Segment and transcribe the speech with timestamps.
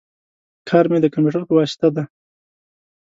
[0.69, 2.03] کار می د کمپیوټر په واسطه دی